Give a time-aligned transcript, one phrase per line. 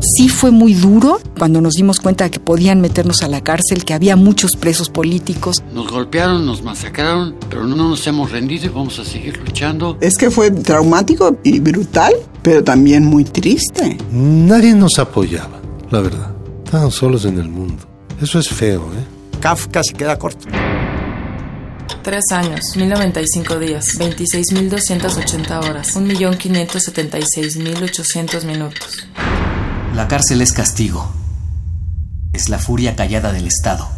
[0.00, 3.84] Sí fue muy duro cuando nos dimos cuenta de que podían meternos a la cárcel,
[3.84, 5.62] que había muchos presos políticos.
[5.74, 9.98] Nos golpearon, nos masacraron, pero no nos hemos rendido y vamos a seguir luchando.
[10.00, 12.12] Es que fue traumático y brutal,
[12.42, 13.98] pero también muy triste.
[14.12, 16.32] Nadie nos apoyaba, la verdad.
[16.64, 17.82] Estaban solos en el mundo.
[18.22, 19.04] Eso es feo, ¿eh?
[19.40, 20.46] Kafka se queda corto.
[22.02, 29.08] Tres años, 1095 días, 26.280 horas, 1.576.800 minutos.
[29.98, 31.10] La cárcel es castigo.
[32.32, 33.88] Es la furia callada del Estado.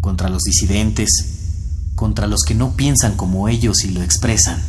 [0.00, 4.60] Contra los disidentes, contra los que no piensan como ellos y lo expresan.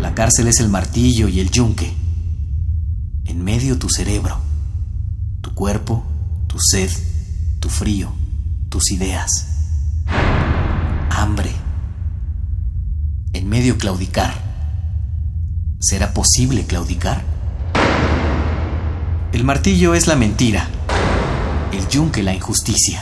[0.00, 1.94] La cárcel es el martillo y el yunque.
[3.26, 4.40] En medio tu cerebro,
[5.40, 6.04] tu cuerpo,
[6.48, 6.90] tu sed,
[7.60, 8.12] tu frío,
[8.70, 9.30] tus ideas.
[11.10, 11.52] Hambre.
[13.34, 14.34] En medio claudicar.
[15.78, 17.38] ¿Será posible claudicar?
[19.32, 20.68] El martillo es la mentira.
[21.72, 23.00] El yunque la injusticia.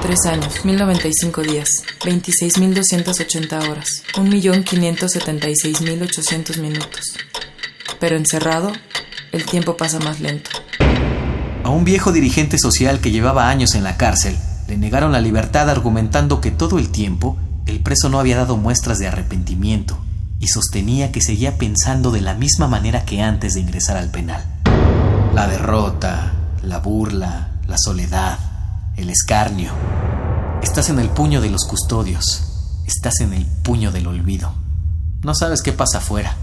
[0.00, 1.68] Tres años, 1095 días,
[2.00, 7.18] 26.280 horas, 1.576.800 minutos.
[8.00, 8.72] Pero encerrado,
[9.32, 10.50] el tiempo pasa más lento.
[11.62, 14.34] A un viejo dirigente social que llevaba años en la cárcel,
[14.68, 18.98] le negaron la libertad argumentando que todo el tiempo el preso no había dado muestras
[18.98, 19.98] de arrepentimiento
[20.40, 24.55] y sostenía que seguía pensando de la misma manera que antes de ingresar al penal.
[25.36, 28.38] La derrota, la burla, la soledad,
[28.96, 29.70] el escarnio.
[30.62, 32.42] Estás en el puño de los custodios.
[32.86, 34.54] Estás en el puño del olvido.
[35.22, 36.34] No sabes qué pasa afuera.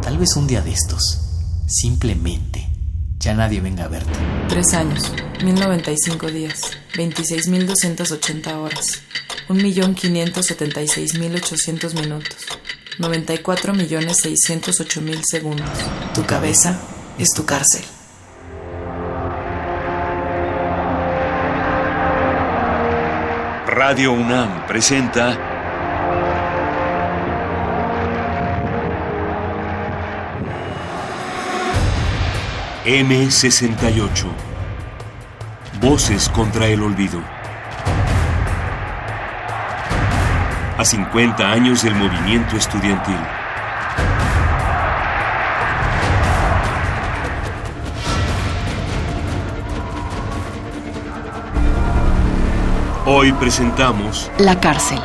[0.00, 1.20] Tal vez un día de estos,
[1.66, 2.66] simplemente,
[3.18, 4.18] ya nadie venga a verte.
[4.48, 5.12] Tres años,
[5.44, 6.62] 1095 días,
[6.94, 9.02] 26.280 horas,
[9.50, 12.34] 1.576.800 minutos,
[12.98, 15.68] 94.608.000 segundos.
[16.14, 16.80] Tu cabeza
[17.18, 17.84] es tu cárcel.
[23.66, 25.36] Radio UNAM presenta
[32.84, 34.26] M68
[35.80, 37.20] Voces contra el olvido.
[40.76, 43.37] A 50 años del movimiento estudiantil.
[53.10, 54.98] Hoy presentamos La cárcel.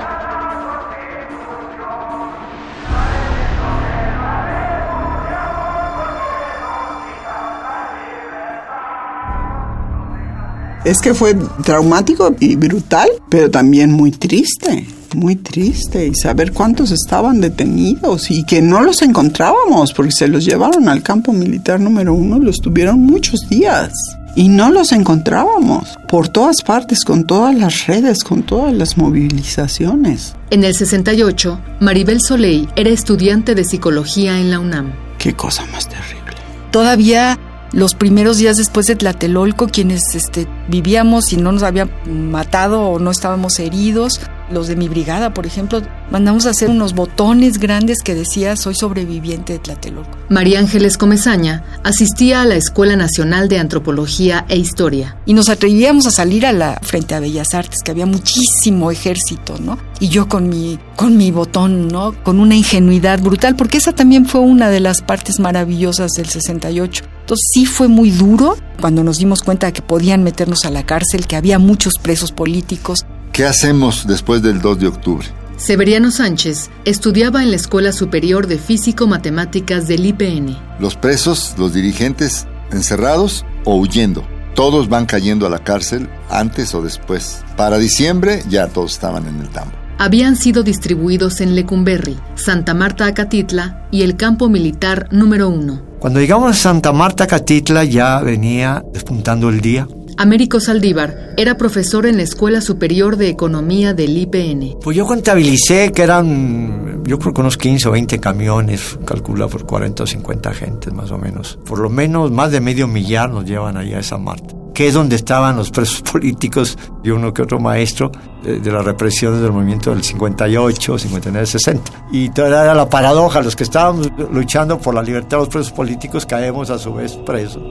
[10.83, 11.33] Es que fue
[11.63, 14.85] traumático y brutal, pero también muy triste,
[15.15, 16.05] muy triste.
[16.07, 21.03] Y saber cuántos estaban detenidos y que no los encontrábamos porque se los llevaron al
[21.03, 23.93] campo militar número uno, los tuvieron muchos días.
[24.35, 30.35] Y no los encontrábamos por todas partes, con todas las redes, con todas las movilizaciones.
[30.49, 34.94] En el 68, Maribel Soleil era estudiante de psicología en la UNAM.
[35.19, 36.35] Qué cosa más terrible.
[36.71, 37.38] Todavía
[37.73, 41.91] los primeros días después de Tlatelolco, quienes este, vivíamos y no nos habían
[42.31, 44.21] matado o no estábamos heridos,
[44.53, 45.81] los de mi brigada, por ejemplo,
[46.11, 50.17] mandamos a hacer unos botones grandes que decía soy sobreviviente de Tlatelolco.
[50.29, 55.17] María Ángeles Comezaña asistía a la Escuela Nacional de Antropología e Historia.
[55.25, 59.57] Y nos atrevíamos a salir a la frente a Bellas Artes, que había muchísimo ejército,
[59.59, 59.77] ¿no?
[59.99, 62.13] Y yo con mi con mi botón, ¿no?
[62.23, 67.03] Con una ingenuidad brutal, porque esa también fue una de las partes maravillosas del 68.
[67.21, 70.85] Entonces sí fue muy duro cuando nos dimos cuenta de que podían meternos a la
[70.85, 73.05] cárcel, que había muchos presos políticos.
[73.33, 75.25] ¿Qué hacemos después del 2 de octubre?
[75.57, 80.55] Severiano Sánchez estudiaba en la Escuela Superior de Físico-Matemáticas del IPN.
[80.79, 84.24] Los presos, los dirigentes, encerrados o huyendo.
[84.53, 87.44] Todos van cayendo a la cárcel antes o después.
[87.57, 89.74] Para diciembre ya todos estaban en el tambo.
[89.97, 95.81] Habían sido distribuidos en Lecumberri, Santa Marta Acatitla y el campo militar número uno.
[95.97, 99.88] Cuando llegamos a Santa Marta Acatitla ya venía despuntando el día.
[100.18, 104.77] Américo Saldívar era profesor en la Escuela Superior de Economía del IPN.
[104.81, 109.65] Pues yo contabilicé que eran, yo creo que unos 15 o 20 camiones, calcula por
[109.65, 111.57] 40 o 50 gentes más o menos.
[111.65, 114.54] Por lo menos más de medio millar nos llevan allá a esa Marta.
[114.74, 118.12] que es donde estaban los presos políticos y uno que otro maestro
[118.44, 122.07] de, de la represión del movimiento del 58, 59, 60.
[122.12, 125.71] Y toda era la paradoja, los que estábamos luchando por la libertad de los presos
[125.71, 127.63] políticos caemos a su vez presos.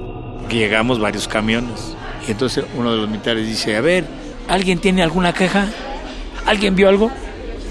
[0.50, 1.96] Llegamos varios camiones
[2.26, 4.04] y entonces uno de los militares dice, a ver,
[4.48, 5.66] ¿alguien tiene alguna queja?
[6.46, 7.10] ¿Alguien vio algo?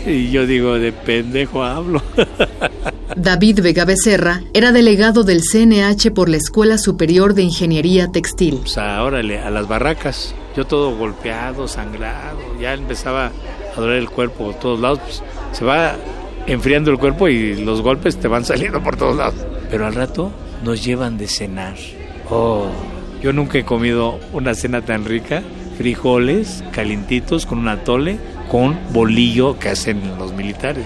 [0.05, 2.01] Y yo digo, de pendejo hablo.
[3.15, 8.59] David Vega Becerra era delegado del CNH por la Escuela Superior de Ingeniería Textil.
[8.61, 10.33] Pues órale, a las barracas.
[10.55, 13.31] Yo todo golpeado, sangrado, ya empezaba
[13.75, 14.99] a doler el cuerpo por todos lados.
[14.99, 15.95] Pues, se va
[16.47, 19.45] enfriando el cuerpo y los golpes te van saliendo por todos lados.
[19.69, 20.31] Pero al rato
[20.63, 21.75] nos llevan de cenar.
[22.29, 22.69] Oh,
[23.21, 25.43] yo nunca he comido una cena tan rica.
[25.77, 28.19] Frijoles calientitos con un atole,
[28.49, 30.85] con bolillo que hacen los militares.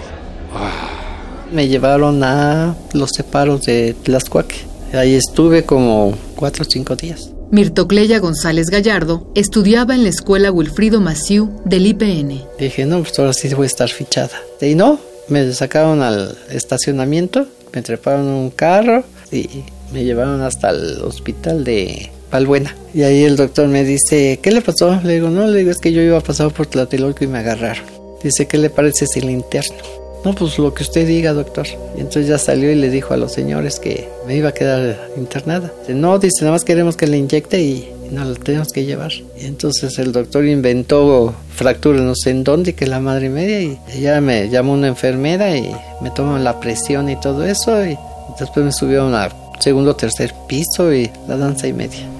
[1.52, 4.56] Me llevaron a los separos de Tlaxcuaque.
[4.92, 7.30] Ahí estuve como cuatro o cinco días.
[7.50, 12.42] Mirtocleya González Gallardo estudiaba en la escuela Wilfrido Maciú del IPN.
[12.58, 14.36] Dije, no, pues ahora sí voy a estar fichada.
[14.60, 14.98] Y no,
[15.28, 19.48] me sacaron al estacionamiento, me treparon un carro y
[19.92, 22.74] me llevaron hasta el hospital de Palbuena.
[22.94, 25.00] Y ahí el doctor me dice, ¿qué le pasó?
[25.02, 27.38] Le digo, no, le digo, es que yo iba a pasar por Tlatelolco y me
[27.38, 27.84] agarraron.
[28.22, 29.76] Dice, ¿qué le parece si le interno?
[30.24, 31.66] No, pues lo que usted diga, doctor.
[31.96, 35.10] Y entonces ya salió y le dijo a los señores que me iba a quedar
[35.16, 35.72] internada.
[35.82, 39.12] Dice, no, dice, nada más queremos que le inyecte y, nos la tenemos que llevar.
[39.40, 44.00] Y entonces el doctor inventó fracturas no sé en dónde, que la madre media, y
[44.00, 45.70] ya me llamó una enfermera y
[46.00, 47.84] me tomó la presión y todo eso.
[47.84, 47.96] Y
[48.38, 52.15] después me subió a un segundo tercer piso y la danza y media.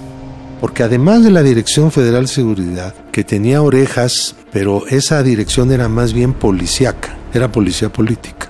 [0.60, 5.88] Porque además de la Dirección Federal de Seguridad, que tenía orejas, pero esa dirección era
[5.88, 8.48] más bien policíaca, era policía política,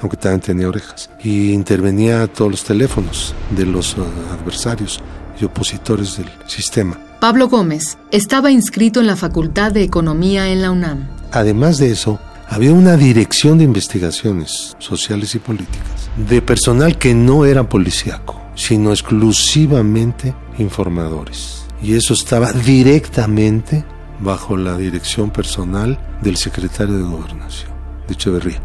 [0.00, 5.00] aunque también tenía orejas, y intervenía a todos los teléfonos de los uh, adversarios
[5.40, 6.98] y opositores del sistema.
[7.20, 11.08] Pablo Gómez estaba inscrito en la Facultad de Economía en la UNAM.
[11.32, 17.44] Además de eso, había una dirección de investigaciones sociales y políticas, de personal que no
[17.44, 21.64] era policíaco, sino exclusivamente informadores.
[21.80, 23.84] Y eso estaba directamente
[24.18, 27.70] bajo la dirección personal del secretario de Gobernación,
[28.08, 28.60] de Echeverría.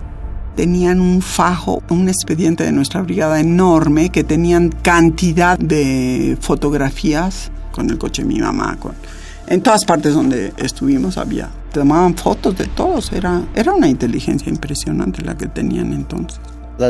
[0.56, 7.90] Tenían un fajo, un expediente de nuestra brigada enorme que tenían cantidad de fotografías con
[7.92, 8.76] el coche de mi mamá.
[8.80, 8.94] Con...
[9.46, 11.50] En todas partes donde estuvimos había.
[11.72, 13.12] Tomaban fotos de todos.
[13.14, 16.40] Era, era una inteligencia impresionante la que tenían entonces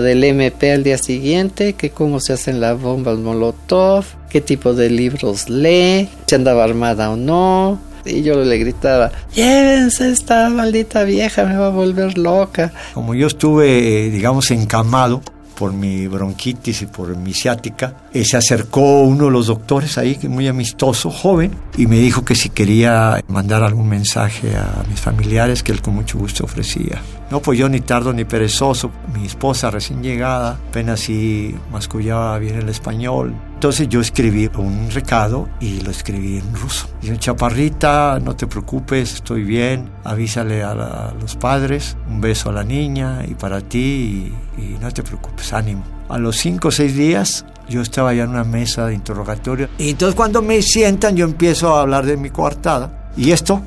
[0.01, 4.89] del MP al día siguiente, que cómo se hacen las bombas Molotov, qué tipo de
[4.89, 7.79] libros lee, si andaba armada o no.
[8.05, 12.73] Y yo le gritaba, llévense esta maldita vieja, me va a volver loca.
[12.93, 15.21] Como yo estuve, digamos, encamado
[15.57, 20.19] por mi bronquitis y por mi ciática, eh, se acercó uno de los doctores ahí,
[20.29, 25.63] muy amistoso, joven, y me dijo que si quería mandar algún mensaje a mis familiares,
[25.63, 27.01] que él con mucho gusto ofrecía.
[27.31, 32.57] No, pues yo ni tardo ni perezoso, mi esposa recién llegada, apenas si mascullaba bien
[32.57, 33.33] el español.
[33.63, 36.89] Entonces yo escribí un recado y lo escribí en ruso.
[37.01, 42.49] Dice, chaparrita, no te preocupes, estoy bien, avísale a, la, a los padres, un beso
[42.49, 45.81] a la niña y para ti y, y no te preocupes, ánimo.
[46.09, 49.91] A los cinco o seis días yo estaba ya en una mesa de interrogatorio y
[49.91, 53.61] entonces cuando me sientan yo empiezo a hablar de mi coartada y esto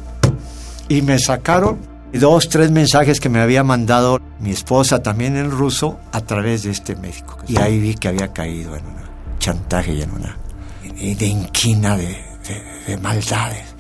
[0.91, 1.79] y me sacaron
[2.13, 6.73] dos, tres mensajes que me había mandado mi esposa también en ruso a través de
[6.73, 7.39] este médico.
[7.49, 9.07] Y ahí vi que había caído en un
[9.39, 10.37] chantaje y en una
[10.83, 13.77] de inquina de, de, de maldades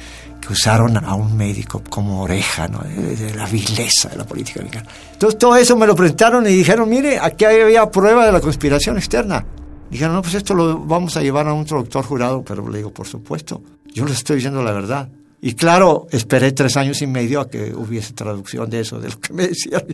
[0.46, 2.78] que usaron a un médico como oreja, ¿no?
[2.80, 4.88] de, la vileza de la política americana.
[5.12, 8.96] Entonces todo eso me lo presentaron y dijeron, mire, aquí había prueba de la conspiración
[8.96, 9.44] externa.
[9.90, 12.92] Dijeron, no, pues esto lo vamos a llevar a un traductor jurado, pero le digo,
[12.92, 15.08] por supuesto, yo les estoy diciendo la verdad.
[15.46, 19.20] Y claro, esperé tres años y medio a que hubiese traducción de eso, de lo
[19.20, 19.84] que me decían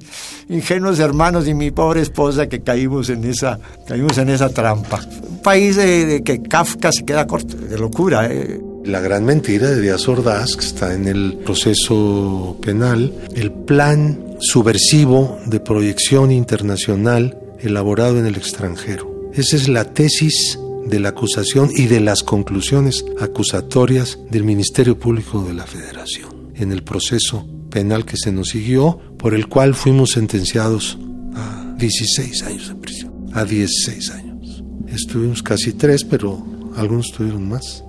[0.48, 5.02] ingenuos hermanos y mi pobre esposa que caímos en esa, caímos en esa trampa.
[5.28, 8.32] Un país de, de que Kafka se queda corto, de locura.
[8.32, 8.62] ¿eh?
[8.86, 15.38] La gran mentira de Díaz Ordaz, que está en el proceso penal, el plan subversivo
[15.44, 19.30] de proyección internacional elaborado en el extranjero.
[19.34, 25.42] Esa es la tesis de la acusación y de las conclusiones acusatorias del Ministerio Público
[25.44, 30.10] de la Federación en el proceso penal que se nos siguió, por el cual fuimos
[30.12, 30.98] sentenciados
[31.34, 34.62] a 16 años de prisión, a 16 años.
[34.88, 36.44] Estuvimos casi tres, pero
[36.76, 37.82] algunos tuvieron más.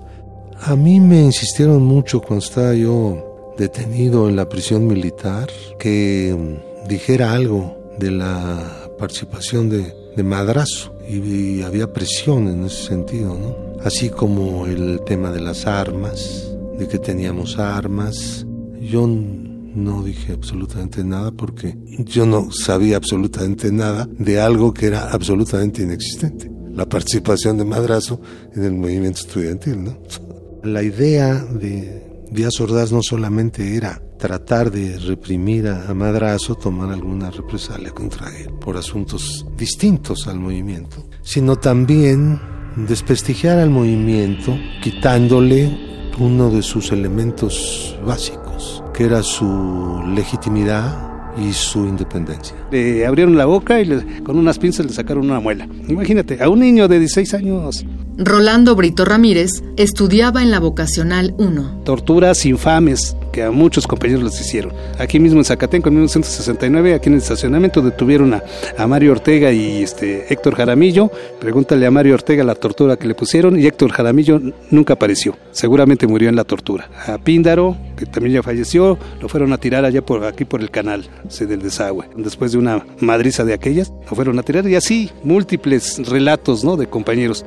[0.62, 6.58] A mí me insistieron mucho cuando estaba yo detenido en la prisión militar que
[6.88, 13.82] dijera algo de la participación de, de Madrazo y, había presión en ese sentido, ¿no?
[13.84, 18.46] Así como el tema de las armas, de que teníamos armas.
[18.80, 25.10] Yo no dije absolutamente nada porque yo no sabía absolutamente nada de algo que era
[25.10, 26.50] absolutamente inexistente.
[26.70, 28.20] La participación de Madrazo
[28.54, 29.98] en el movimiento estudiantil, ¿no?
[30.62, 37.30] La idea de Díaz Ordaz no solamente era tratar de reprimir a, Madrazo, tomar alguna
[37.30, 42.40] represalia contra él por asuntos distintos al movimiento, sino también
[42.76, 51.86] desprestigiar al movimiento quitándole uno de sus elementos básicos, que era su legitimidad y su
[51.86, 52.56] independencia.
[52.70, 55.68] Le abrieron la boca y con unas pinzas le sacaron una muela.
[55.88, 57.84] Imagínate, a un niño de 16 años.
[58.16, 61.82] Rolando Brito Ramírez estudiaba en la vocacional 1.
[61.84, 64.72] Torturas infames, que a muchos compañeros les hicieron.
[65.00, 69.82] Aquí mismo en Zacatenco, en 1969, aquí en el estacionamiento detuvieron a, Mario Ortega y
[69.82, 71.10] este Héctor Jaramillo.
[71.40, 74.40] Pregúntale a Mario Ortega la tortura que le pusieron y Héctor Jaramillo
[74.70, 75.36] nunca apareció.
[75.50, 76.88] Seguramente murió en la tortura.
[77.08, 80.70] A Píndaro, que también ya falleció, lo fueron a tirar allá por aquí por el
[80.70, 82.08] canal del desagüe.
[82.16, 86.76] Después de una madriza de aquellas, lo fueron a tirar y así múltiples relatos ¿no?
[86.76, 87.44] de compañeros.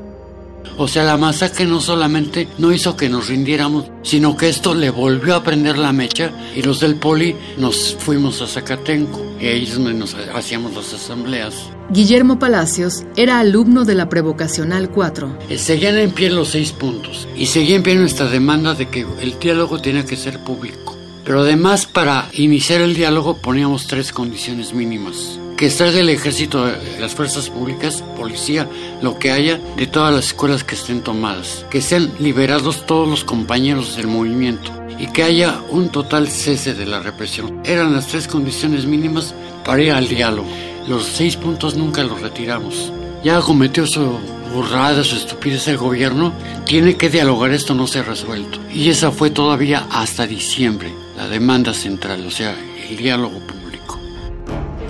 [0.77, 4.89] O sea, la masacre no solamente no hizo que nos rindiéramos, sino que esto le
[4.89, 9.63] volvió a prender la mecha y los del poli nos fuimos a Zacatenco y ahí
[9.63, 11.55] es donde nos hacíamos las asambleas.
[11.89, 15.39] Guillermo Palacios era alumno de la Prevocacional 4.
[15.49, 19.05] Eh, seguían en pie los seis puntos y seguía en pie nuestra demanda de que
[19.21, 20.97] el diálogo tenía que ser público.
[21.23, 27.15] Pero además para iniciar el diálogo poníamos tres condiciones mínimas que estar del ejército, las
[27.15, 28.69] fuerzas públicas, policía,
[29.01, 33.23] lo que haya, de todas las escuelas que estén tomadas, que sean liberados todos los
[33.23, 37.59] compañeros del movimiento y que haya un total cese de la represión.
[37.65, 39.33] Eran las tres condiciones mínimas
[39.65, 40.47] para ir al diálogo.
[40.87, 42.93] Los seis puntos nunca los retiramos.
[43.23, 44.19] Ya cometió su
[44.53, 46.33] burrada, su estupidez el gobierno,
[46.65, 48.59] tiene que dialogar, esto no se ha resuelto.
[48.71, 52.55] Y esa fue todavía hasta diciembre, la demanda central, o sea,
[52.89, 53.41] el diálogo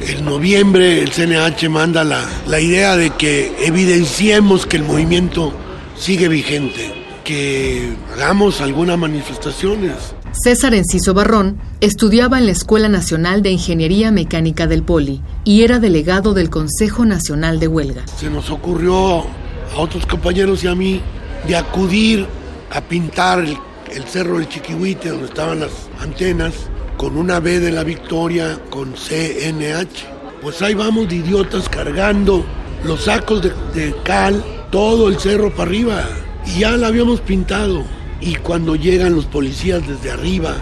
[0.08, 5.54] en noviembre el CNH manda la, la idea de que evidenciemos que el movimiento
[5.98, 9.94] sigue vigente, que hagamos algunas manifestaciones.
[10.32, 15.80] César Enciso Barrón estudiaba en la Escuela Nacional de Ingeniería Mecánica del Poli y era
[15.80, 18.06] delegado del Consejo Nacional de Huelga.
[18.18, 21.02] Se nos ocurrió a otros compañeros y a mí
[21.48, 22.26] de acudir
[22.72, 23.58] a pintar el,
[23.94, 26.54] el cerro del Chiquihuite, donde estaban las antenas,
[26.98, 30.18] con una B de la victoria con CNH.
[30.42, 32.44] Pues ahí vamos de idiotas cargando
[32.84, 36.04] los sacos de, cal, todo el cerro para arriba.
[36.46, 37.84] Y ya la habíamos pintado.
[38.20, 40.56] Y cuando llegan los policías desde arriba,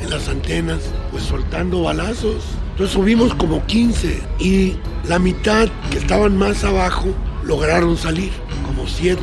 [0.00, 0.80] en las antenas,
[1.10, 2.42] pues soltando balazos.
[2.72, 7.08] Entonces subimos como 15 y la mitad que estaban más abajo
[7.44, 8.30] lograron salir,
[8.66, 9.20] como 7.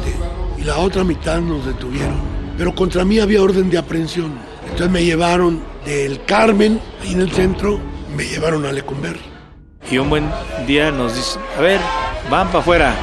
[0.60, 2.20] Y la otra mitad nos detuvieron.
[2.58, 4.34] Pero contra mí había orden de aprehensión.
[4.64, 7.80] Entonces me llevaron del Carmen, ahí en el centro,
[8.16, 9.20] me llevaron a Lecumberri.
[9.90, 10.30] Y un buen
[10.68, 11.80] día nos dice, a ver,
[12.30, 12.94] van para afuera.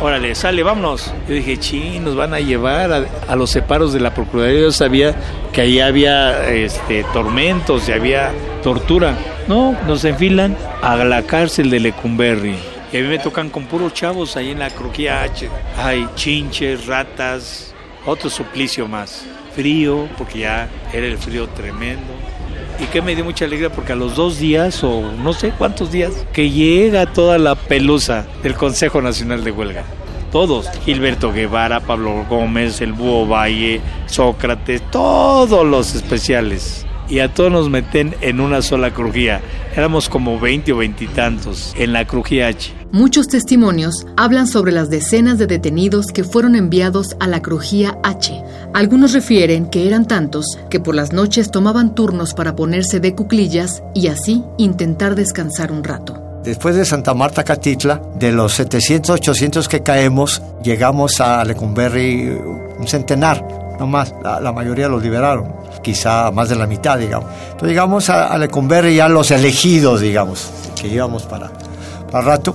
[0.00, 1.12] Órale, sale, vámonos.
[1.28, 2.90] Yo dije, sí, nos van a llevar
[3.28, 4.62] a, los separos de la Procuraduría.
[4.62, 5.14] Yo sabía
[5.52, 9.14] que ahí había este, tormentos y había tortura.
[9.46, 12.56] No, nos enfilan a la cárcel de Lecumberri.
[12.92, 15.50] Y a mí me tocan con puros chavos ahí en la croquía H.
[15.76, 17.74] Hay chinches, ratas,
[18.06, 22.21] otro suplicio más frío, porque ya era el frío tremendo.
[22.82, 25.92] Y que me dio mucha alegría porque a los dos días o no sé cuántos
[25.92, 29.84] días que llega toda la pelusa del Consejo Nacional de Huelga.
[30.32, 37.52] Todos, Gilberto Guevara, Pablo Gómez, el Búho Valle, Sócrates, todos los especiales y a todos
[37.52, 39.42] nos meten en una sola crujía.
[39.76, 42.81] Éramos como 20 o veintitantos en la crujía H.
[42.92, 48.44] Muchos testimonios hablan sobre las decenas de detenidos que fueron enviados a la crujía H.
[48.74, 53.82] Algunos refieren que eran tantos que por las noches tomaban turnos para ponerse de cuclillas
[53.94, 56.22] y así intentar descansar un rato.
[56.44, 62.28] Después de Santa Marta Catitla, de los 700, 800 que caemos, llegamos a Lecumberri
[62.78, 63.42] un centenar,
[63.80, 65.50] no más, la mayoría los liberaron
[65.82, 67.30] quizá más de la mitad, digamos.
[67.44, 71.50] Entonces llegamos a, a Lecumberri ya los elegidos, digamos, que íbamos para,
[72.10, 72.54] para rato.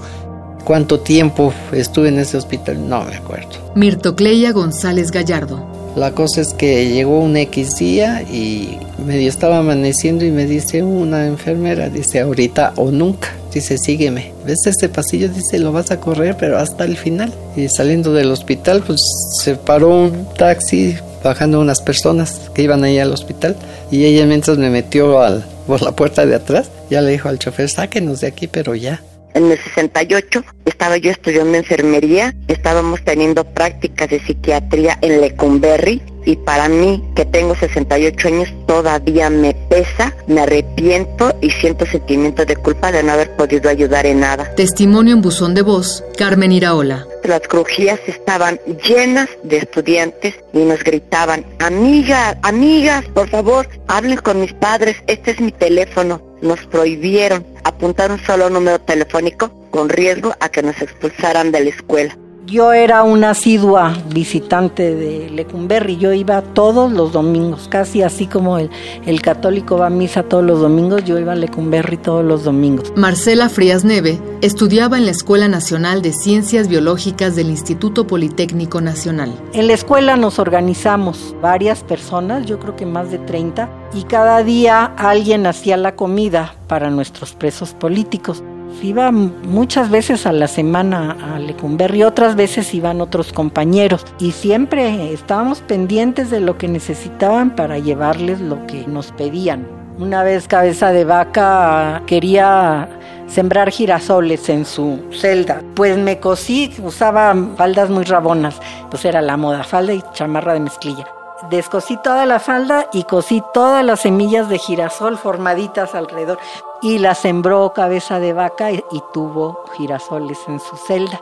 [0.67, 2.89] ¿Cuánto tiempo estuve en ese hospital?
[2.89, 3.47] No me acuerdo.
[3.75, 5.65] Mirtocleya González Gallardo.
[5.95, 10.83] La cosa es que llegó un X día y medio estaba amaneciendo y me dice
[10.83, 14.33] una enfermera, dice ahorita o nunca, dice sígueme.
[14.45, 15.29] ¿Ves este pasillo?
[15.29, 17.31] Dice lo vas a correr pero hasta el final.
[17.55, 19.00] Y saliendo del hospital pues
[19.41, 23.55] se paró un taxi bajando unas personas que iban ahí al hospital
[23.89, 27.39] y ella mientras me metió al, por la puerta de atrás, ya le dijo al
[27.39, 29.01] chofer, sáquenos de aquí, pero ya.
[29.38, 36.38] En el 68 estaba yo estudiando enfermería, estábamos teniendo prácticas de psiquiatría en Lecumberri y
[36.38, 42.56] para mí, que tengo 68 años, todavía me pesa, me arrepiento y siento sentimientos de
[42.56, 44.56] culpa de no haber podido ayudar en nada.
[44.56, 47.06] Testimonio en buzón de voz, Carmen Iraola.
[47.24, 54.41] Las crujías estaban llenas de estudiantes y nos gritaban, amigas, amigas, por favor, hablen con
[54.41, 56.22] mis padres, este es mi teléfono.
[56.41, 61.69] Nos prohibieron apuntar un solo número telefónico con riesgo a que nos expulsaran de la
[61.69, 62.17] escuela.
[62.50, 68.58] Yo era una asidua visitante de Lecumberri, yo iba todos los domingos, casi así como
[68.58, 68.70] el,
[69.06, 72.94] el católico va a misa todos los domingos, yo iba a Lecumberri todos los domingos.
[72.96, 79.38] Marcela Frías Neve estudiaba en la Escuela Nacional de Ciencias Biológicas del Instituto Politécnico Nacional.
[79.51, 84.42] En la escuela nos organizamos varias personas, yo creo que más de 30, y cada
[84.42, 88.42] día alguien hacía la comida para nuestros presos políticos.
[88.81, 95.12] Iba muchas veces a la semana a Lecumberri, otras veces iban otros compañeros y siempre
[95.12, 99.67] estábamos pendientes de lo que necesitaban para llevarles lo que nos pedían.
[100.00, 102.88] Una vez cabeza de vaca quería
[103.27, 105.62] sembrar girasoles en su celda.
[105.75, 108.59] Pues me cosí, usaba faldas muy rabonas,
[108.89, 111.07] pues era la moda, falda y chamarra de mezclilla.
[111.50, 116.39] Descosí toda la falda y cosí todas las semillas de girasol formaditas alrededor
[116.81, 121.19] y la sembró cabeza de vaca y, y tuvo girasoles en su celda.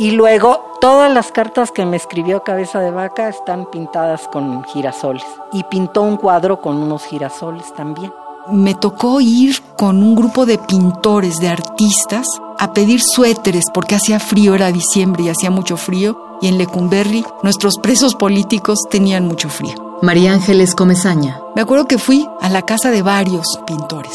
[0.00, 5.24] Y luego todas las cartas que me escribió Cabeza de Vaca están pintadas con girasoles.
[5.52, 8.12] Y pintó un cuadro con unos girasoles también.
[8.48, 12.28] Me tocó ir con un grupo de pintores, de artistas,
[12.60, 16.38] a pedir suéteres porque hacía frío, era diciembre y hacía mucho frío.
[16.40, 19.74] Y en Lecumberri nuestros presos políticos tenían mucho frío.
[20.00, 21.40] María Ángeles Comezaña.
[21.56, 24.14] Me acuerdo que fui a la casa de varios pintores.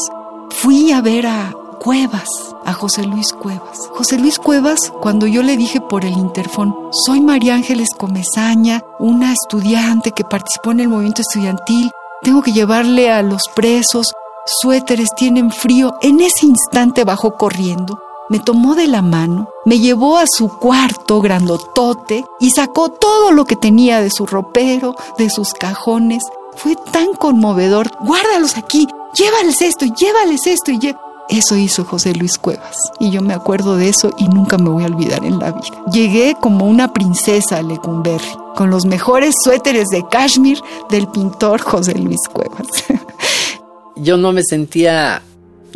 [0.64, 2.26] Fui a ver a Cuevas,
[2.64, 3.86] a José Luis Cuevas.
[3.92, 9.34] José Luis Cuevas, cuando yo le dije por el interfón, soy María Ángeles Comezaña, una
[9.34, 11.90] estudiante que participó en el movimiento estudiantil,
[12.22, 14.14] tengo que llevarle a los presos,
[14.46, 15.96] suéteres tienen frío.
[16.00, 17.98] En ese instante bajó corriendo,
[18.30, 23.44] me tomó de la mano, me llevó a su cuarto grandotote y sacó todo lo
[23.44, 26.22] que tenía de su ropero, de sus cajones.
[26.56, 27.90] Fue tan conmovedor.
[28.00, 30.94] Guárdalos aquí, llévales esto, llévales esto y
[31.28, 34.84] eso hizo José Luis Cuevas y yo me acuerdo de eso y nunca me voy
[34.84, 35.82] a olvidar en la vida.
[35.92, 41.94] Llegué como una princesa a Lecumberri con los mejores suéteres de cashmere del pintor José
[41.94, 42.68] Luis Cuevas.
[43.96, 45.22] yo no me sentía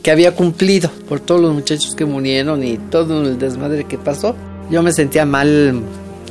[0.03, 4.35] que había cumplido por todos los muchachos que murieron y todo el desmadre que pasó.
[4.71, 5.83] Yo me sentía mal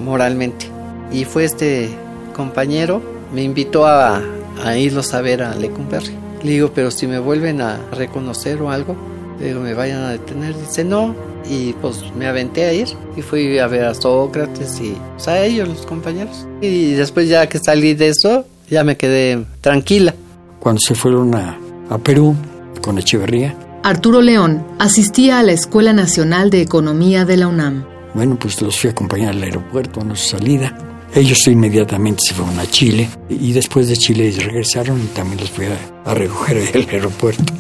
[0.04, 0.68] moralmente
[1.12, 1.90] y fue este
[2.36, 3.02] compañero
[3.34, 4.22] me invitó a, a
[4.62, 6.27] a ver a Lecumberri.
[6.44, 8.96] Le digo, pero si me vuelven a reconocer o algo,
[9.40, 10.56] le digo, me vayan a detener.
[10.58, 11.16] Dice, no.
[11.50, 15.44] Y pues me aventé a ir y fui a ver a Sócrates y pues, a
[15.44, 16.46] ellos, los compañeros.
[16.62, 20.14] Y después ya que salí de eso, ya me quedé tranquila.
[20.60, 21.58] Cuando se fueron a,
[21.90, 22.36] a Perú
[22.82, 23.56] con Echeverría.
[23.84, 27.86] Arturo León asistía a la Escuela Nacional de Economía de la UNAM.
[28.14, 30.76] Bueno, pues los fui a acompañar al aeropuerto a su salida.
[31.14, 35.66] Ellos inmediatamente se fueron a Chile y después de Chile regresaron y también los fui
[35.66, 37.54] a, a recoger del aeropuerto.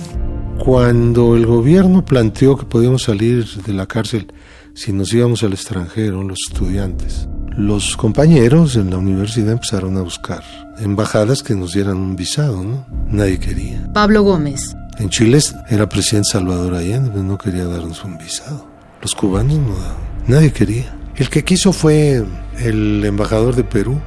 [0.59, 4.27] Cuando el gobierno planteó que podíamos salir de la cárcel
[4.73, 10.43] si nos íbamos al extranjero, los estudiantes, los compañeros en la universidad empezaron a buscar
[10.77, 12.85] embajadas que nos dieran un visado, ¿no?
[13.09, 13.89] Nadie quería.
[13.93, 14.75] Pablo Gómez.
[14.99, 18.67] En Chile era presidente Salvador Allende, pero no quería darnos un visado.
[19.01, 19.97] Los cubanos no daban.
[20.27, 20.95] Nadie quería.
[21.17, 22.23] El que quiso fue
[22.59, 23.99] el embajador de Perú,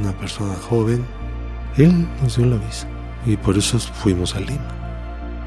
[0.00, 1.04] una persona joven.
[1.76, 2.88] Él nos dio la visa
[3.24, 4.66] y por eso fuimos a Lima.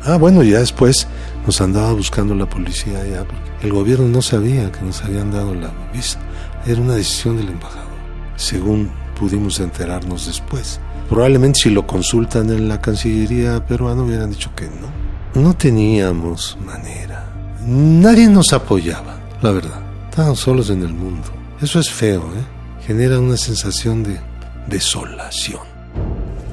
[0.05, 1.07] Ah, bueno, ya después
[1.45, 5.53] nos andaba buscando la policía ya, porque el gobierno no sabía que nos habían dado
[5.55, 6.19] la visa.
[6.65, 7.89] Era una decisión del embajador,
[8.37, 10.79] según pudimos enterarnos después.
[11.09, 15.41] Probablemente si lo consultan en la Cancillería peruana hubieran dicho que no.
[15.41, 17.25] No teníamos manera.
[17.65, 19.88] Nadie nos apoyaba, la verdad.
[20.09, 21.27] Estábamos solos en el mundo.
[21.61, 22.85] Eso es feo, ¿eh?
[22.85, 24.19] Genera una sensación de
[24.67, 25.61] desolación.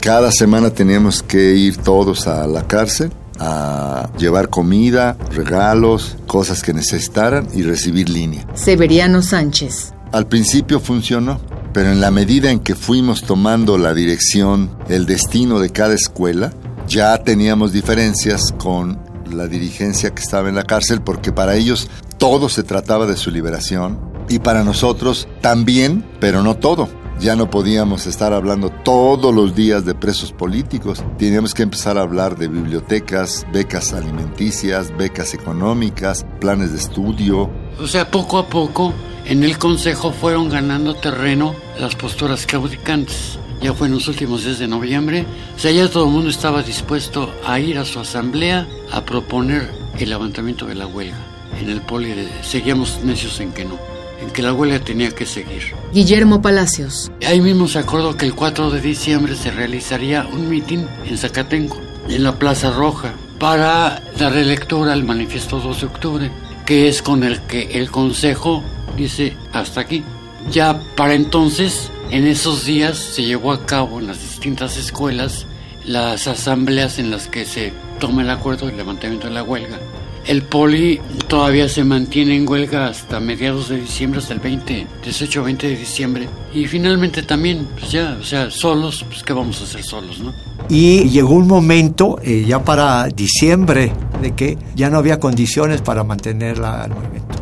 [0.01, 6.73] Cada semana teníamos que ir todos a la cárcel a llevar comida, regalos, cosas que
[6.73, 8.47] necesitaran y recibir línea.
[8.55, 9.93] Severiano Sánchez.
[10.13, 11.41] Al principio funcionó,
[11.73, 16.53] pero en la medida en que fuimos tomando la dirección, el destino de cada escuela,
[16.87, 18.99] ya teníamos diferencias con
[19.31, 21.89] la dirigencia que estaba en la cárcel porque para ellos
[22.29, 26.89] todo se trataba de su liberación y para nosotros también, pero no todo.
[27.21, 31.05] ya no podíamos estar hablando todos los días de presos políticos.
[31.19, 37.49] Teníamos que empezar a hablar de bibliotecas, becas alimenticias, becas económicas, planes de estudio.
[37.81, 38.93] O sea, poco a poco
[39.25, 43.39] en el Consejo fueron ganando terreno las posturas claudicantes.
[43.63, 45.25] Ya fue en los últimos días de noviembre.
[45.55, 49.71] O sea, ya todo el mundo estaba dispuesto a ir a su asamblea a proponer
[49.97, 51.36] el levantamiento de la huelga.
[51.61, 53.79] En el poli seguíamos necios en que no
[54.21, 55.75] en que la huelga tenía que seguir.
[55.93, 57.11] Guillermo Palacios.
[57.27, 61.81] Ahí mismo se acordó que el 4 de diciembre se realizaría un mitin en Zacatenco,
[62.09, 66.31] en la Plaza Roja, para darle lectura al manifiesto 2 de octubre,
[66.65, 68.63] que es con el que el Consejo
[68.97, 70.03] dice hasta aquí.
[70.51, 75.47] Ya para entonces, en esos días, se llevó a cabo en las distintas escuelas
[75.85, 79.79] las asambleas en las que se toma el acuerdo del levantamiento de la huelga
[80.27, 85.43] el poli todavía se mantiene en huelga hasta mediados de diciembre, hasta el 20, 18
[85.43, 86.29] 20 de diciembre.
[86.53, 90.33] Y finalmente también, pues ya, o sea, solos, pues qué vamos a hacer solos, ¿no?
[90.69, 96.03] Y llegó un momento, eh, ya para diciembre, de que ya no había condiciones para
[96.03, 97.37] mantener el movimiento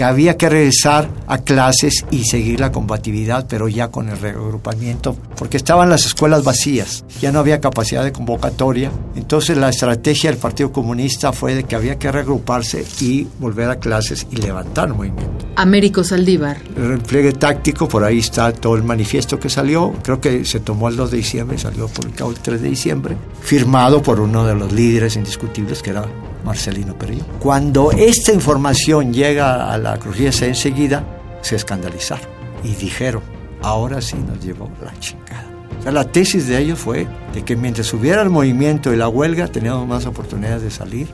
[0.00, 5.14] que había que regresar a clases y seguir la combatividad, pero ya con el reagrupamiento,
[5.36, 8.90] porque estaban las escuelas vacías, ya no había capacidad de convocatoria.
[9.14, 13.78] Entonces la estrategia del Partido Comunista fue de que había que reagruparse y volver a
[13.78, 15.44] clases y levantar el movimiento.
[15.56, 16.56] Américo Saldívar.
[16.78, 20.88] El repliegue táctico, por ahí está todo el manifiesto que salió, creo que se tomó
[20.88, 24.72] el 2 de diciembre, salió publicado el 3 de diciembre, firmado por uno de los
[24.72, 26.06] líderes indiscutibles que era
[26.44, 27.24] Marcelino Perillo.
[27.38, 31.04] Cuando esta información llega a la crujía enseguida,
[31.42, 32.28] se escandalizaron
[32.64, 33.22] y dijeron,
[33.62, 35.46] ahora sí nos llevó la chingada.
[35.90, 39.86] la tesis de ellos fue de que mientras hubiera el movimiento y la huelga, teníamos
[39.86, 41.08] más oportunidades de salir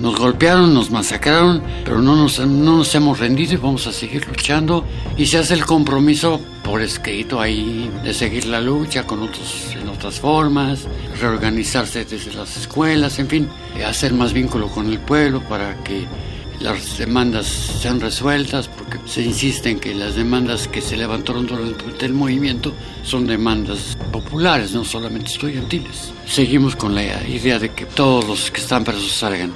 [0.00, 4.26] nos golpearon, nos masacraron, pero no nos, no nos hemos rendido y vamos a seguir
[4.26, 4.84] luchando.
[5.16, 9.88] Y se hace el compromiso por escrito ahí de seguir la lucha con otros, en
[9.88, 10.86] otras formas,
[11.20, 13.48] reorganizarse desde las escuelas, en fin,
[13.86, 16.06] hacer más vínculo con el pueblo para que
[16.60, 22.06] las demandas sean resueltas, porque se insiste en que las demandas que se levantaron durante
[22.06, 26.12] el movimiento son demandas populares, no solamente estudiantiles.
[26.26, 29.52] Seguimos con la idea de que todos los que están presos salgan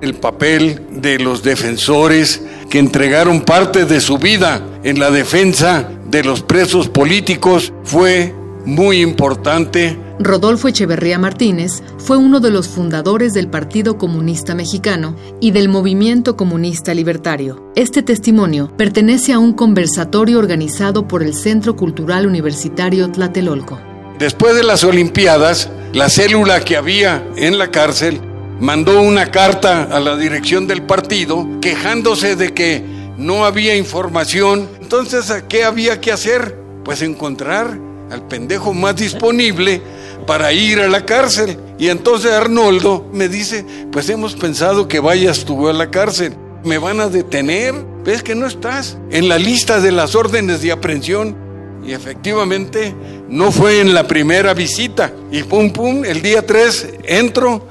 [0.00, 6.24] el papel de los defensores que entregaron parte de su vida en la defensa de
[6.24, 8.34] los presos políticos fue
[8.64, 9.98] muy importante.
[10.20, 16.36] Rodolfo Echeverría Martínez fue uno de los fundadores del Partido Comunista Mexicano y del Movimiento
[16.36, 17.72] Comunista Libertario.
[17.76, 23.80] Este testimonio pertenece a un conversatorio organizado por el Centro Cultural Universitario Tlatelolco.
[24.18, 28.20] Después de las Olimpiadas, la célula que había en la cárcel
[28.60, 32.82] mandó una carta a la dirección del partido quejándose de que
[33.16, 34.68] no había información.
[34.80, 36.56] Entonces, ¿qué había que hacer?
[36.84, 37.78] Pues encontrar
[38.10, 39.82] al pendejo más disponible
[40.26, 41.58] para ir a la cárcel.
[41.78, 46.34] Y entonces Arnoldo me dice, pues hemos pensado que vayas tú a la cárcel.
[46.64, 47.74] ¿Me van a detener?
[48.04, 51.36] ¿Ves que no estás en la lista de las órdenes de aprehensión?
[51.84, 52.94] Y efectivamente
[53.28, 55.12] no fue en la primera visita.
[55.30, 57.66] Y pum, pum, el día 3 entro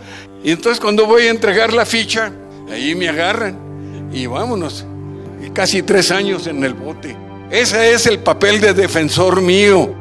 [0.48, 2.32] y entonces cuando voy a entregar la ficha,
[2.72, 4.86] ahí me agarran y vámonos.
[5.54, 7.18] casi tres años en el bote.
[7.52, 9.94] Ese es el papel de defensor mío.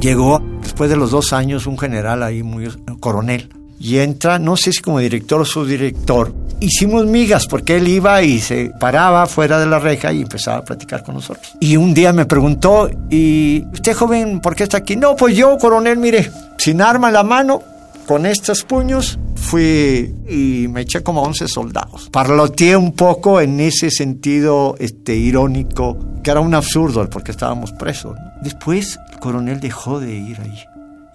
[0.00, 3.48] Llegó después de los dos años un general ahí, muy coronel,
[3.80, 6.32] y entra, no sé si como director o subdirector.
[6.60, 10.64] Hicimos migas porque él iba y se paraba fuera de la reja y empezaba a
[10.64, 11.56] platicar con nosotros.
[11.58, 14.94] Y un día me preguntó, ¿y usted joven por qué está aquí?
[14.94, 17.64] No, pues yo, coronel, mire, sin arma en la mano,
[18.08, 22.08] con estos puños fui y me eché como 11 soldados.
[22.10, 28.16] Parloteé un poco en ese sentido este, irónico, que era un absurdo porque estábamos presos.
[28.40, 30.64] Después el coronel dejó de ir ahí.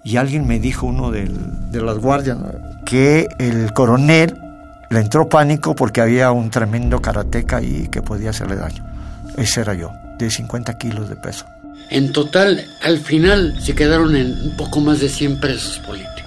[0.04, 1.26] Y alguien me dijo, uno de
[1.72, 2.38] las guardias,
[2.86, 4.38] que el coronel
[4.88, 8.86] le entró pánico porque había un tremendo karateca ahí que podía hacerle daño.
[9.36, 11.44] Ese era yo, de 50 kilos de peso.
[11.90, 16.23] En total, al final se quedaron en un poco más de 100 presos políticos.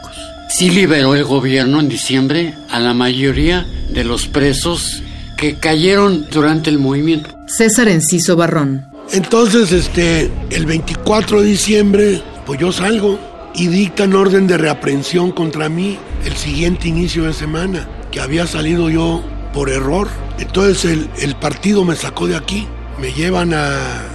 [0.49, 5.03] Sí liberó el gobierno en diciembre a la mayoría de los presos
[5.36, 7.29] que cayeron durante el movimiento.
[7.47, 8.88] César Enciso Barrón.
[9.12, 13.19] Entonces, este, el 24 de diciembre, pues yo salgo
[13.53, 18.89] y dictan orden de reaprehensión contra mí el siguiente inicio de semana, que había salido
[18.89, 20.07] yo por error.
[20.39, 22.67] Entonces el, el partido me sacó de aquí,
[22.99, 24.05] me llevan a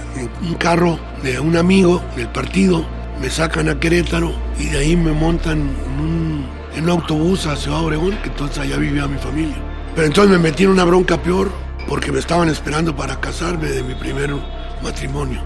[0.41, 2.85] un carro de un amigo del partido
[3.21, 5.69] me sacan a Querétaro y de ahí me montan
[6.75, 9.55] en un, autobús a Ciudad Obregón, que entonces allá vivía mi familia.
[9.95, 11.51] Pero entonces me metí en una bronca peor
[11.87, 14.31] porque me estaban esperando para casarme de mi primer
[14.81, 15.41] matrimonio.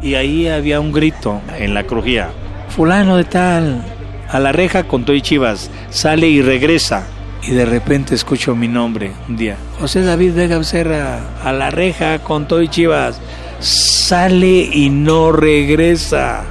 [0.00, 2.28] y ahí había un grito en la crujía.
[2.68, 3.84] Fulano de tal,
[4.28, 7.06] a la reja con Toy Chivas, sale y regresa.
[7.42, 9.56] Y de repente escucho mi nombre un día.
[9.78, 13.20] José David Vega Becerra, a la reja con Toy Chivas,
[13.60, 16.44] sale y no regresa.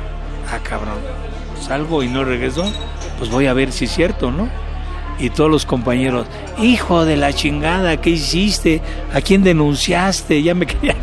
[0.55, 0.93] Ah, cabrón,
[1.59, 2.63] salgo y no regreso,
[3.17, 4.47] pues voy a ver si es cierto, ¿no?
[5.19, 8.81] Y todos los compañeros, hijo de la chingada, ¿qué hiciste?
[9.13, 10.41] ¿A quién denunciaste?
[10.41, 10.95] Ya me quería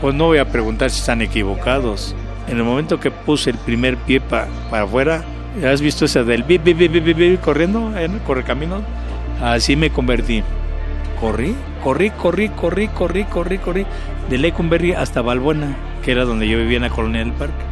[0.00, 2.16] Pues no voy a preguntar si están equivocados.
[2.48, 5.22] En el momento que puse el primer pie para afuera,
[5.70, 8.80] ¿has visto esa del bip, bip, bip, bip, bip, corriendo en el correcamino?
[9.42, 10.42] Así me convertí.
[11.20, 13.86] Corrí, corrí, corrí, corrí, corrí, corrí, corrí,
[14.30, 17.64] de Lecumberri hasta Balbuena, que era donde yo vivía en la colonia del parque.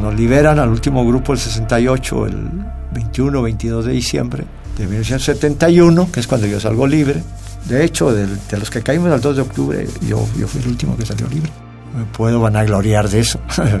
[0.00, 2.48] Nos liberan al último grupo el 68, el
[2.92, 4.44] 21, 22 de diciembre
[4.78, 7.22] de 1971, que es cuando yo salgo libre.
[7.66, 10.68] De hecho, de, de los que caímos al 2 de octubre, yo, yo fui el
[10.68, 11.50] último que salió libre
[11.94, 13.40] me puedo vanagloriar de eso.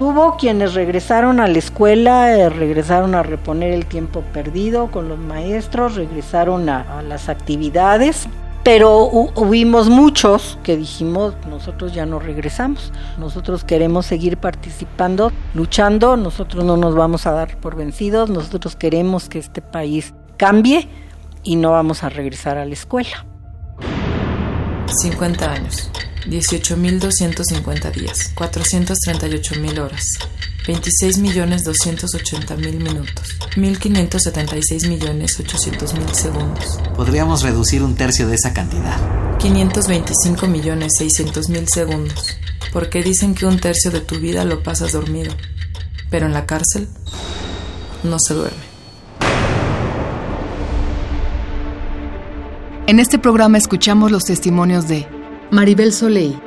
[0.00, 5.18] Hubo quienes regresaron a la escuela, eh, regresaron a reponer el tiempo perdido con los
[5.18, 8.28] maestros, regresaron a, a las actividades,
[8.70, 16.64] pero hubimos muchos que dijimos, nosotros ya no regresamos, nosotros queremos seguir participando, luchando, nosotros
[16.64, 20.86] no nos vamos a dar por vencidos, nosotros queremos que este país cambie
[21.42, 23.24] y no vamos a regresar a la escuela.
[25.02, 25.90] 50 años.
[26.28, 30.02] 18.250 días, 438.000 horas,
[30.66, 36.78] 26.280.000 minutos, 1.576.800.000 segundos.
[36.94, 38.98] Podríamos reducir un tercio de esa cantidad.
[39.38, 42.36] 525.600.000 segundos,
[42.72, 45.34] porque dicen que un tercio de tu vida lo pasas dormido,
[46.10, 46.88] pero en la cárcel
[48.02, 48.67] no se duerme.
[52.88, 55.06] En este programa escuchamos los testimonios de
[55.50, 56.40] Maribel Soleil,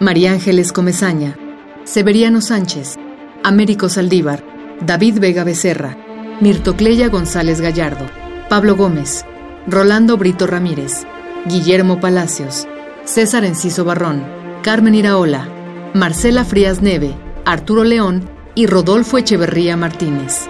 [0.00, 1.38] María Ángeles Comezaña,
[1.84, 2.96] Severiano Sánchez,
[3.44, 4.44] Américo Saldívar,
[4.84, 5.96] David Vega Becerra,
[6.40, 8.06] Mirtocleya González Gallardo,
[8.48, 9.24] Pablo Gómez,
[9.68, 11.06] Rolando Brito Ramírez,
[11.46, 12.66] Guillermo Palacios,
[13.04, 14.24] César Enciso Barrón,
[14.64, 15.48] Carmen Iraola,
[15.94, 20.48] Marcela Frías Neve, Arturo León y Rodolfo Echeverría Martínez.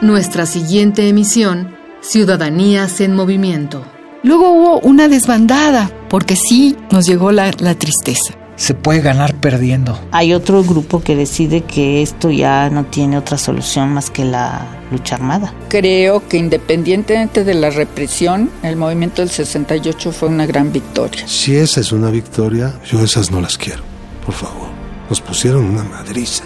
[0.00, 3.84] Nuestra siguiente emisión, Ciudadanías en Movimiento.
[4.22, 8.34] Luego hubo una desbandada, porque sí nos llegó la, tristeza.
[8.56, 9.98] Se puede ganar perdiendo.
[10.12, 14.66] Hay otro grupo que decide que esto ya no tiene otra solución más que la
[14.90, 15.54] lucha armada.
[15.68, 21.26] Creo que independientemente de la represión, el movimiento del 68 fue una gran victoria.
[21.26, 23.82] Si esa es una victoria, yo esas no las quiero.
[24.26, 24.68] Por favor,
[25.08, 26.44] nos pusieron una madriza.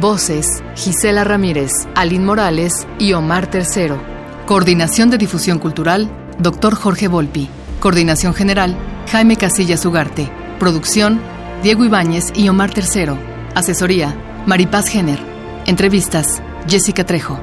[0.00, 4.02] Voces, Gisela Ramírez, Aline Morales y Omar Tercero.
[4.46, 6.10] Coordinación de Difusión Cultural,
[6.42, 6.74] Dr.
[6.74, 7.48] Jorge Volpi.
[7.78, 8.76] Coordinación General,
[9.10, 10.30] Jaime Casillas Ugarte.
[10.58, 11.20] Producción,
[11.62, 13.16] Diego Ibáñez y Omar Tercero.
[13.54, 14.14] Asesoría,
[14.46, 15.20] Maripaz Jenner.
[15.66, 17.38] Entrevistas, Jessica Trejo.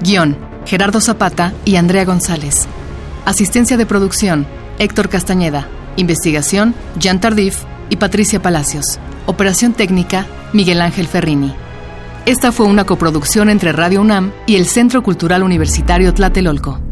[0.00, 2.66] Guión, Gerardo Zapata y Andrea González.
[3.24, 4.46] Asistencia de producción,
[4.78, 5.68] Héctor Castañeda.
[5.96, 9.00] Investigación, Jean Tardif y Patricia Palacios.
[9.26, 11.52] Operación técnica, Miguel Ángel Ferrini.
[12.26, 16.85] Esta fue una coproducción entre Radio UNAM y el Centro Cultural Universitario Tlatelolco.